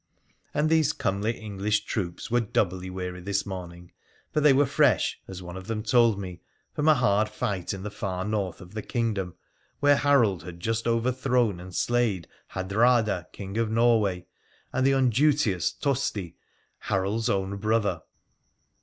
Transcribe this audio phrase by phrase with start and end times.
[0.51, 3.91] And these comely English troops were doubly weary this morning,
[4.33, 6.41] for they were fresh, as one of them told me,
[6.73, 9.35] from a hard fight in the far north of the kingdom,
[9.79, 14.25] where Harold had just overthrown and slain Har drada, King of Norway,
[14.73, 16.35] and the unduteous Tosti,
[16.79, 18.01] Harold's own brother.